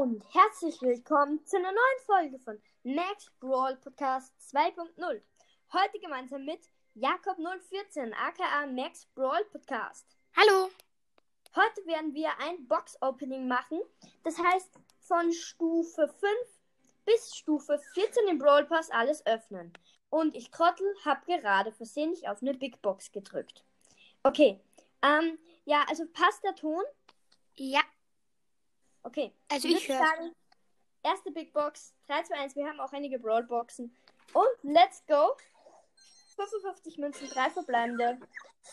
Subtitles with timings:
[0.00, 5.20] und herzlich willkommen zu einer neuen Folge von Max Brawl Podcast 2.0.
[5.74, 10.06] Heute gemeinsam mit Jakob014, aka Max Brawl Podcast.
[10.34, 10.70] Hallo.
[11.54, 13.78] Heute werden wir ein Box-Opening machen.
[14.24, 14.70] Das heißt,
[15.00, 16.32] von Stufe 5
[17.04, 19.70] bis Stufe 14 im Brawl Pass alles öffnen.
[20.08, 23.66] Und ich Trottel habe gerade versehentlich auf eine Big Box gedrückt.
[24.22, 24.62] Okay.
[25.02, 26.84] Ähm, ja, also passt der Ton?
[27.56, 27.82] Ja.
[29.02, 29.32] Okay.
[29.48, 30.34] Also Ich ich würde sagen,
[31.02, 32.56] erste Big Box, 3, 2, 1.
[32.56, 33.94] Wir haben auch einige Brawl Boxen.
[34.32, 35.36] Und let's go.
[36.36, 38.18] 55 Münzen, 3 verbleibende,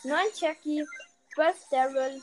[0.04, 0.86] 9 Jackie,
[1.34, 2.22] 12 Daryl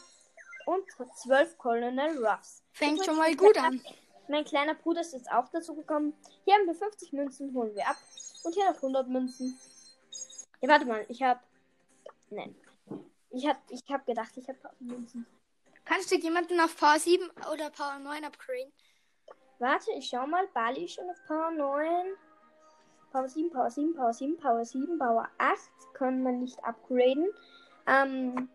[0.66, 0.84] und
[1.24, 2.64] 12 Colonel Ruffs.
[2.72, 3.82] Fängt schon mal gut an.
[4.28, 6.14] Mein kleiner Bruder ist jetzt auch dazu gekommen.
[6.46, 7.98] Hier haben wir 50 Münzen, holen wir ab.
[8.44, 9.60] Und hier noch 100 Münzen.
[10.62, 11.40] Ja, warte mal, ich habe.
[12.30, 12.56] Nein.
[13.30, 15.28] Ich habe ich hab gedacht, ich habe Münzen.
[15.86, 18.74] Kannst du jemanden auf Power 7 oder Power 9 upgraden?
[19.60, 20.48] Warte, ich schau mal.
[20.54, 22.08] Bali ist schon auf Power 9.
[23.12, 25.60] Power 7, Power 7, Power 7, Power 7, Power 8.
[25.94, 27.30] Können wir nicht upgraden.
[27.88, 28.50] Ähm.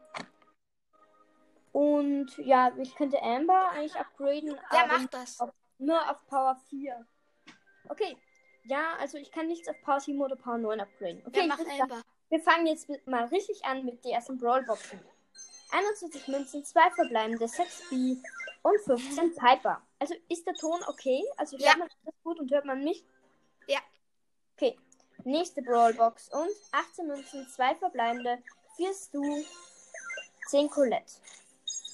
[1.73, 4.57] Und ja, ich könnte Amber eigentlich upgraden.
[4.73, 5.41] Ja, aber mach das.
[5.41, 7.07] auf, nur auf Power 4.
[7.89, 8.17] Okay.
[8.65, 11.23] Ja, also ich kann nichts auf Power 7 oder Power 9 upgraden.
[11.27, 12.03] Okay, Ja, ich mach würd sagen, Amber.
[12.29, 15.01] wir fangen jetzt mal richtig an mit den ersten Brawlboxen.
[15.73, 18.17] 21 Münzen, 2 verbleibende, 6 B
[18.63, 19.83] und 15 Piper.
[19.99, 21.23] Also ist der Ton okay?
[21.37, 21.77] Also hört Ja.
[21.77, 23.05] man das gut und hört man mich?
[23.67, 23.81] Ja.
[24.57, 24.79] Okay.
[25.25, 28.43] Nächste Brawlbox und 18 Münzen, 2 verbleibende,
[28.77, 29.45] 4 Stu,
[30.49, 31.13] 10 Colette.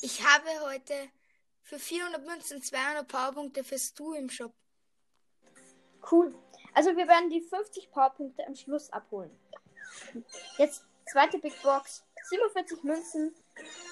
[0.02, 0.94] Ich habe heute
[1.62, 4.52] für 400 Münzen 200 Powerpunkte für Stu im Shop.
[6.10, 6.34] Cool.
[6.74, 9.36] Also wir werden die 50 Powerpunkte am Schluss abholen.
[10.58, 12.04] Jetzt zweite Big Box.
[12.28, 13.34] 47 Münzen,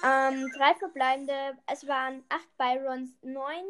[0.03, 1.57] ähm, 3 verbleibende.
[1.67, 3.65] Es waren 8 Byrons, 9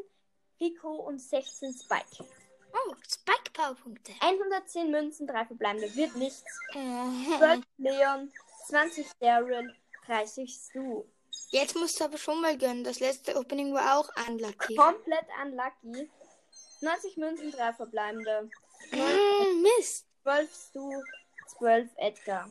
[0.60, 2.26] Rico und 16 Spike.
[2.74, 4.14] Oh, Spike Powerpunkte.
[4.20, 5.96] 110 Münzen, 3 verbleibende.
[5.96, 6.44] Wird nichts.
[6.74, 8.32] Äh, 12 Leon,
[8.68, 9.74] 20 Daryl,
[10.08, 11.06] 30 Stu.
[11.50, 12.84] Jetzt musst du aber schon mal gönnen.
[12.84, 14.76] Das letzte Opening war auch unlucky.
[14.76, 16.10] Komplett unlucky.
[16.82, 18.50] 90 Münzen, 3 verbleibende.
[18.92, 20.06] 9 Mm, Mist.
[20.24, 21.04] 12 Stu,
[21.58, 22.50] 12 Edgar.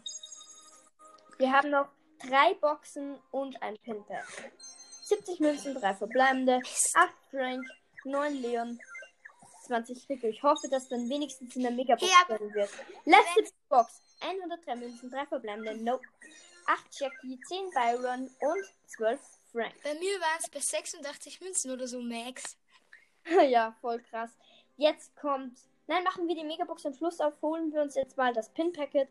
[1.39, 1.89] Wir haben noch
[2.29, 4.27] drei Boxen und ein Pinpack.
[5.05, 6.61] 70 Münzen, drei verbleibende,
[6.95, 7.67] 8 Frank,
[8.05, 8.81] 9 Leon,
[9.67, 10.27] 20 Rico.
[10.27, 12.71] Ich hoffe, dass dann wenigstens in der Megabox Ja, werden wird.
[13.05, 16.05] Letzte Box, 103 Münzen, 3 verbleibende, Nope.
[16.67, 19.21] 8 Jackie, 10 Byron und 12
[19.53, 19.75] Frank.
[19.83, 22.57] Bei mir waren es bei 86 Münzen oder so, Max.
[23.49, 24.31] ja, voll krass.
[24.77, 25.59] Jetzt kommt.
[25.87, 27.35] Nein, machen wir die Megabox am Schluss auf.
[27.43, 29.09] Holen wir uns jetzt mal das Pin-Packet.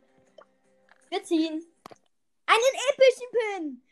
[1.09, 1.63] Wir ziehen
[2.45, 3.83] einen epischen Pin.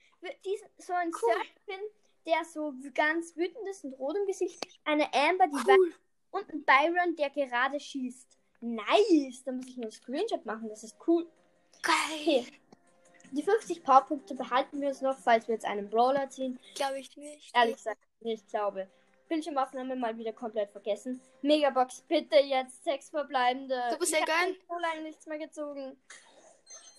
[0.46, 1.34] Diesen, so ein Cool.
[1.34, 1.80] Search-Pin,
[2.26, 4.64] der so ganz wütend ist und rot im Gesicht.
[4.86, 5.94] Eine Amber, die Cool.
[6.32, 8.38] und ein Byron, der gerade schießt.
[8.62, 9.44] Nice.
[9.44, 10.70] Da muss ich nur einen Screenshot machen.
[10.70, 11.28] Das ist cool.
[11.82, 11.96] Geil.
[12.22, 12.46] Okay.
[13.32, 16.60] Die 50 Powerpunkte behalten wir uns noch, falls wir jetzt einen Brawler ziehen.
[16.76, 17.56] Glaube ich nicht.
[17.56, 18.88] Ehrlich gesagt, nicht glaube.
[19.30, 21.22] Bildschirmaufnahme mal wieder komplett vergessen.
[21.42, 22.84] Megabox, bitte jetzt.
[22.84, 23.82] Sechs verbleibende.
[23.92, 24.54] Du bist ich ja geil.
[24.54, 25.98] schon so lange nichts mehr gezogen.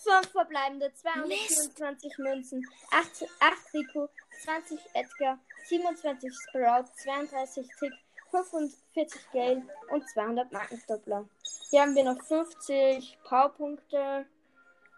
[0.03, 4.09] Fünf verbleibende, 224 Münzen, 8, 8 Rico,
[4.45, 7.93] 20 Edgar, 27 Sprout, 32 Tick,
[8.31, 11.29] 45 Gale und 200 Markendoppler.
[11.71, 14.27] Hier haben wir noch 50 Powerpunkte.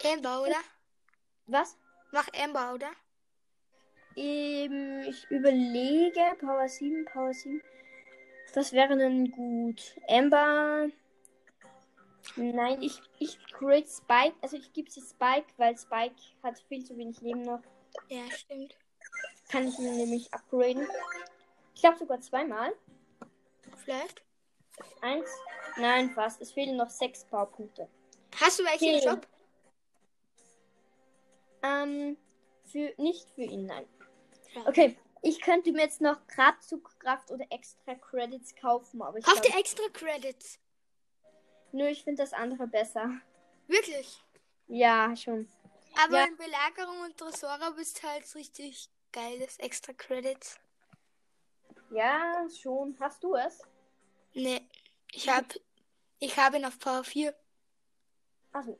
[0.04, 0.56] Amber, oder?
[1.46, 1.76] Was?
[2.10, 2.90] Mach Amber, oder?
[4.16, 6.20] Ähm, ich überlege.
[6.40, 7.60] Power 7, Power 7.
[8.54, 9.96] Das wäre dann gut.
[10.08, 10.88] Amber.
[12.36, 14.34] Nein, ich, ich create Spike.
[14.40, 17.60] Also ich gebe sie Spike, weil Spike hat viel zu wenig Leben noch.
[18.08, 18.74] Ja, stimmt.
[19.48, 20.88] Kann ich ihn nämlich upgraden.
[21.74, 22.72] Ich glaube sogar zweimal.
[23.84, 24.22] Vielleicht.
[25.00, 25.28] Eins.
[25.76, 26.40] Nein, fast.
[26.40, 27.88] Es fehlen noch sechs Powerpunkte.
[28.40, 29.08] Hast du welche im Okay.
[29.08, 29.26] Shop?
[31.62, 32.16] Ähm,
[32.64, 33.86] für, nicht für ihn, nein.
[34.66, 39.56] Okay, ich könnte mir jetzt noch Gradzugkraft oder extra Credits kaufen, aber ich Kauf dir
[39.58, 40.58] extra Credits.
[41.74, 43.10] Nö, ich finde das andere besser.
[43.66, 44.22] Wirklich.
[44.68, 45.48] Ja, schon.
[46.02, 46.24] Aber Ja.
[46.24, 50.58] in Belagerung und Tresora bist halt richtig geiles extra Credits.
[51.90, 52.96] Ja, schon.
[52.98, 53.60] Hast du es?
[54.32, 54.66] Nee,
[55.12, 55.44] ich hab,
[56.18, 57.34] ich habe ihn auf Power 4.
[58.52, 58.78] Also.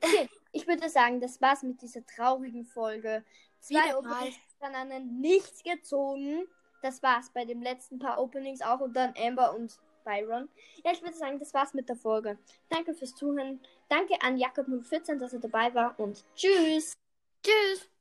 [0.00, 3.24] Okay, ich würde sagen, das war's mit dieser traurigen Folge.
[3.60, 3.96] Zwei.
[3.96, 6.46] Openings voneinander nichts gezogen.
[6.82, 10.48] Das war's bei dem letzten paar Openings auch und dann Amber und Byron.
[10.84, 12.38] Ja, ich würde sagen, das war's mit der Folge.
[12.68, 13.60] Danke fürs Zuhören.
[13.88, 16.94] Danke an Jakob014, dass er dabei war und tschüss.
[17.42, 17.93] Tschüss.